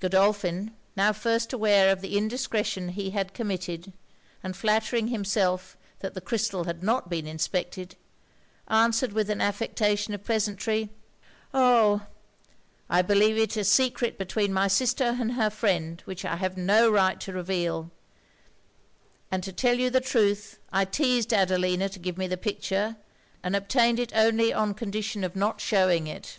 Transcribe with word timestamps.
Godolphin, 0.00 0.72
now 0.96 1.12
first 1.12 1.52
aware 1.52 1.92
of 1.92 2.00
the 2.00 2.18
indiscretion 2.18 2.88
he 2.88 3.10
had 3.10 3.32
committed, 3.32 3.92
and 4.42 4.56
flattering 4.56 5.06
himself 5.06 5.76
that 6.00 6.14
the 6.14 6.20
chrystal 6.20 6.64
had 6.64 6.82
not 6.82 7.08
been 7.08 7.28
inspected, 7.28 7.94
answered 8.66 9.12
with 9.12 9.30
an 9.30 9.40
affectation 9.40 10.14
of 10.14 10.24
pleasantry 10.24 10.88
'Oh! 11.54 12.04
I 12.90 13.02
believe 13.02 13.38
it 13.38 13.56
is 13.56 13.68
a 13.68 13.70
secret 13.70 14.18
between 14.18 14.52
my 14.52 14.66
sister 14.66 15.16
and 15.20 15.34
her 15.34 15.48
friend 15.48 16.02
which 16.06 16.24
I 16.24 16.34
have 16.34 16.56
no 16.56 16.90
right 16.90 17.20
to 17.20 17.32
reveal; 17.32 17.92
and 19.30 19.44
to 19.44 19.52
tell 19.52 19.78
you 19.78 19.90
the 19.90 20.00
truth 20.00 20.58
I 20.72 20.86
teized 20.86 21.32
Adelina 21.32 21.88
to 21.90 22.00
give 22.00 22.18
me 22.18 22.26
the 22.26 22.36
picture, 22.36 22.96
and 23.44 23.54
obtained 23.54 24.00
it 24.00 24.10
only 24.12 24.52
on 24.52 24.74
condition 24.74 25.22
of 25.22 25.36
not 25.36 25.60
shewing 25.60 26.08
it.' 26.08 26.36